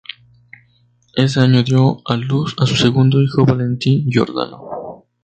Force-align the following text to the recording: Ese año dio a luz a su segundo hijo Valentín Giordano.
Ese 1.15 1.41
año 1.41 1.61
dio 1.61 2.01
a 2.09 2.15
luz 2.17 2.55
a 2.57 2.65
su 2.65 2.75
segundo 2.75 3.21
hijo 3.21 3.45
Valentín 3.45 4.09
Giordano. 4.09 5.05